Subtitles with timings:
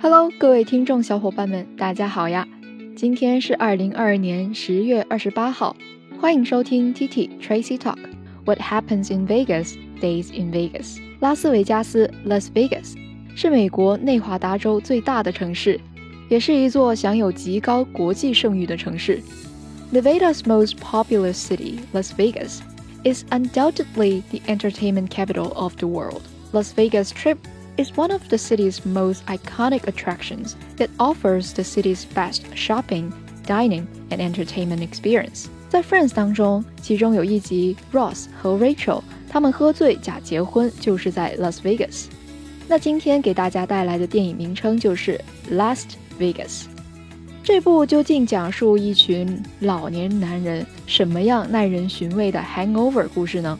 [0.00, 2.46] Hello，各位听众小伙伴们，大家好呀！
[2.96, 5.76] 今天是二零二二年十月二十八号，
[6.20, 10.98] 欢迎收听 T T Tracy Talk。What happens in Vegas stays in Vegas。
[11.20, 12.94] 拉斯维加斯 （Las Vegas）
[13.36, 15.80] 是美国内华达州最大的城市，
[16.28, 19.20] 也是一座享有极高国际声誉的城市。
[19.92, 22.60] Nevada's most populous city, Las Vegas,
[23.04, 26.22] is undoubtedly the entertainment capital of the world.
[26.52, 27.36] Las Vegas Strip
[27.77, 33.11] is one of the city's most iconic attractions that offers the city's best shopping,
[33.45, 35.45] dining, and entertainment experience.
[35.69, 42.05] 在《Friends》当中，其中有一集，Ross 和 Rachel 他们喝醉假结婚，就是在 Las Vegas。
[42.67, 45.19] 那今天给大家带来的电影名称就是
[45.55, 45.83] 《Las
[46.19, 46.33] Vegas》。
[47.43, 53.57] 这部究竟讲述一群老年男人什么样耐人寻味的 hangover 故事呢？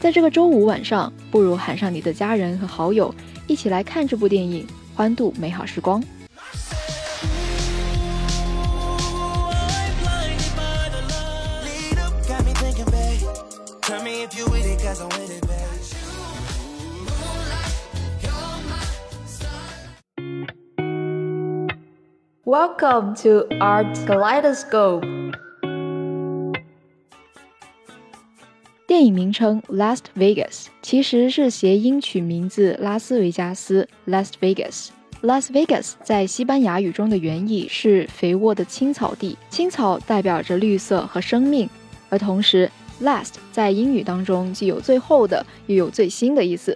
[0.00, 3.14] 在这个周五晚上，不如喊上你的家人和好友。
[3.47, 6.03] 一起来看这部电影，欢度美好时光。
[22.45, 25.33] Welcome to Art Kaleidoscope。
[28.88, 30.46] 电影名称《Last Vegas》
[30.80, 34.88] 其实是谐音取名字拉斯维加斯 （Las Vegas）。
[35.20, 41.68] Las Vegas 在西班牙语中的原意是肥沃的青草地，青草代表着绿色和生命。
[42.08, 42.70] 而同时
[43.02, 46.74] ，Last 在英语当中既有最后的，又有最新的意思。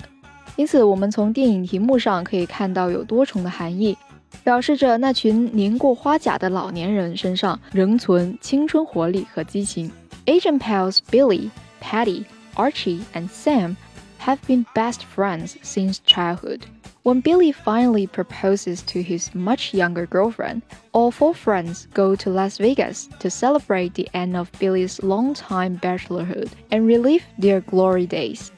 [0.56, 3.96] 因此，我们从电影题目上可以看到有多重的含义，
[4.44, 9.90] 表示着那群年过花甲的老年人身上仍存青春活力和激情。
[10.26, 11.48] Agent pals Billy。
[11.82, 12.24] Patty,
[12.56, 13.76] Archie, and Sam
[14.18, 16.64] have been best friends since childhood.
[17.02, 20.62] When Billy finally proposes to his much younger girlfriend,
[20.92, 26.52] all four friends go to Las Vegas to celebrate the end of Billy's long-time bachelorhood
[26.70, 28.52] and relive their glory days.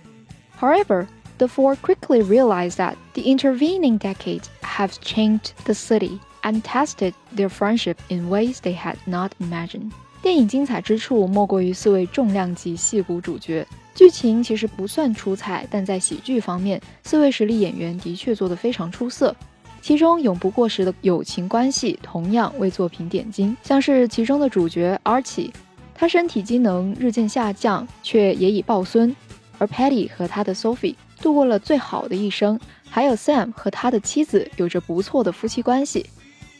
[0.57, 1.09] However,
[1.39, 7.49] the four quickly realize that the intervening decades have changed the city and tested their
[7.49, 9.95] friendship in ways they had not imagined.
[10.25, 13.63] 电影精彩之处莫过于四位重量级戏骨主角，
[13.95, 19.37] 剧情其实不算出彩，但在喜剧方面，四位实力演员的确做得非常出色。
[19.83, 25.51] 其中永不过时的友情关系同样为作品点睛，像是其中的主角 Archie，
[25.95, 29.15] 他身体机能日渐下降，却也已抱孙；
[29.59, 32.59] 而 Patty 和他的 Sophie 度过了最好的一生，
[32.89, 36.07] 还有 Sam 和他的妻子有着不错的夫妻关系，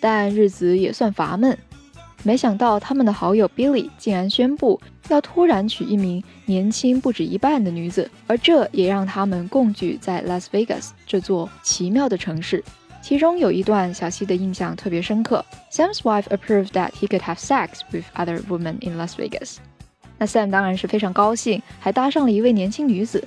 [0.01, 1.57] 但日子也算乏闷。
[2.25, 12.65] 没想到他们的好友 Billy 竟然宣布要突然娶一名年轻不止一半的女子，而这也让他们共聚在 Las Vegas 这座奇妙的城市。
[13.03, 19.57] 其中有一段小溪的印象特别深刻：Sam's wife approved that he could have sex with other women in Las Vegas。
[20.17, 23.23] 那 Sam 当然是非常高兴，还搭上了一位年轻女子。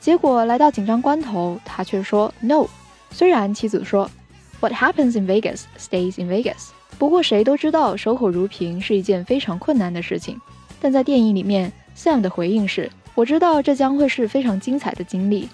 [0.00, 2.66] 结果来到紧张关头，他却说 No。
[3.12, 4.10] 虽然妻子说
[4.58, 6.70] What happens in Vegas stays in Vegas。
[7.02, 10.40] 不过谁都知道守口如瓶是一件非常困难的事情，
[10.80, 15.48] 但在电影里面，Sam 的回应是：“我知道这将会是非常精彩的经历。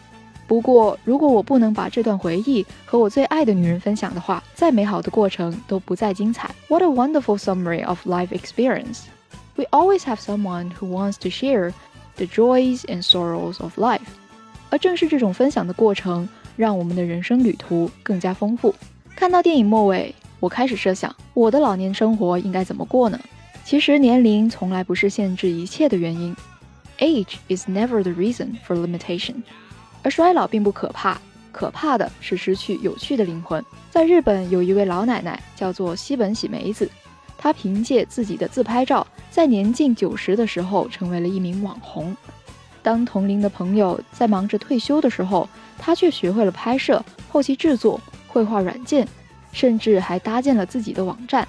[0.46, 9.04] 不过如果我不能把这段回忆和我最爱的女人分享的话，再美好的过程都不再精彩。” What a wonderful summary of life experience!
[9.56, 11.72] We always have someone who wants to share
[12.16, 14.02] the joys and sorrows of life.
[14.68, 18.74] 而正是这种分享的过程，让我们的人生旅途更加丰富。
[19.16, 20.14] 看到电影末尾。
[20.40, 23.18] 我开始设想我的老年生活应该怎么过呢？
[23.64, 26.34] 其实年龄从来不是限制一切的原因
[26.98, 29.42] ，Age is never the reason for limitation。
[30.02, 31.20] 而衰老并不可怕，
[31.52, 33.62] 可怕的是失去有趣的灵魂。
[33.90, 36.88] 在日本有一位老奶奶叫做西本喜美子，
[37.36, 42.16] 她凭借自己的自拍照，在年近九十的时候成为了一名网红。
[42.80, 45.46] 当同龄的朋友在忙着退休的时候，
[45.76, 49.06] 她却学会了拍摄、后期制作、绘画软件。
[49.58, 51.48] 甚至还搭建了自己的网站。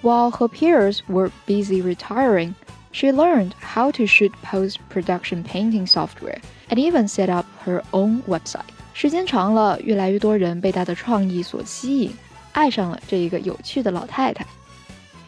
[0.00, 2.54] While her peers were busy retiring,
[2.92, 6.38] she learned how to shoot post-production painting software
[6.68, 8.60] and even set up her own website.
[8.94, 12.12] 时间长了，越来越多人被她的创意所吸引，
[12.52, 14.46] 爱上了这一个有趣的老太太。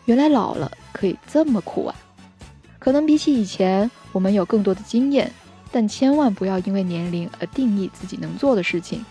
[0.04, 1.94] 原来老了可以这么酷啊！
[2.78, 5.28] 可能比起以前，我们有更多的经验，
[5.72, 9.04] 但千万不要因为年龄而定义自己能做的事情。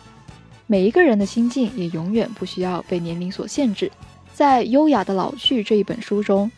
[0.71, 3.91] 每一个人的心境也永远不需要被年龄所限制。
[4.31, 6.51] 在《优雅的老去》这一本书中，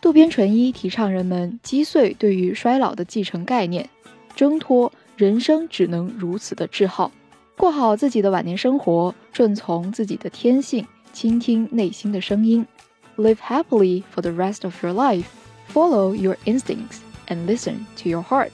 [0.00, 3.90] 渡边淳一提倡人们击碎对于衰老的继承概念，
[4.36, 7.10] 挣脱人生只能如此的桎梏，
[7.58, 12.64] 过好自己的晚年生活，顺从自己的天性，倾听内心的声音
[13.16, 15.24] ，live happily for the rest of your life.
[15.74, 18.52] Follow your instincts and listen to your heart.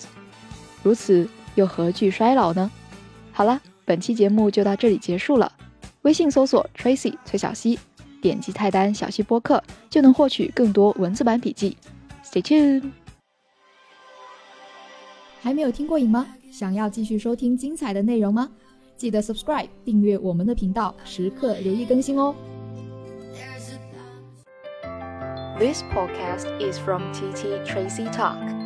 [0.83, 2.71] 如此又何惧衰老呢？
[3.31, 5.51] 好了，本期节目就到这里结束了。
[6.03, 7.79] 微信搜索 Tracy 崔小溪，
[8.21, 11.77] 点击菜单小溪播客就能获取更多文字版笔记。
[12.25, 12.91] Stay tuned。
[15.41, 16.27] 还没有听过瘾吗？
[16.51, 18.49] 想要继续收听精彩的内容吗？
[18.97, 22.35] 记得 subscribe 订阅我们的频道，时刻留意更新哦。
[25.59, 28.62] This podcast is from TT Tracy Talk.